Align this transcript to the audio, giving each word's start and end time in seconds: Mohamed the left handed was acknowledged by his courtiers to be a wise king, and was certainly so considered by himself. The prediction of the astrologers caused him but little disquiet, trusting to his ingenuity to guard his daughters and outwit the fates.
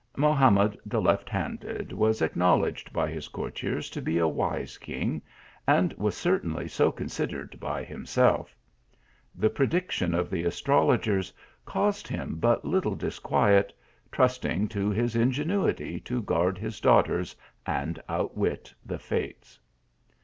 Mohamed 0.17 0.79
the 0.83 0.99
left 0.99 1.29
handed 1.29 1.91
was 1.91 2.23
acknowledged 2.23 2.91
by 2.91 3.07
his 3.11 3.27
courtiers 3.27 3.87
to 3.91 4.01
be 4.01 4.17
a 4.17 4.27
wise 4.27 4.79
king, 4.79 5.21
and 5.67 5.93
was 5.93 6.17
certainly 6.17 6.67
so 6.67 6.91
considered 6.91 7.59
by 7.59 7.83
himself. 7.83 8.55
The 9.35 9.51
prediction 9.51 10.15
of 10.15 10.31
the 10.31 10.43
astrologers 10.43 11.31
caused 11.67 12.07
him 12.07 12.37
but 12.37 12.65
little 12.65 12.95
disquiet, 12.95 13.73
trusting 14.11 14.69
to 14.69 14.89
his 14.89 15.15
ingenuity 15.15 15.99
to 15.99 16.23
guard 16.23 16.57
his 16.57 16.79
daughters 16.79 17.35
and 17.67 18.01
outwit 18.09 18.73
the 18.83 18.97
fates. 18.97 19.59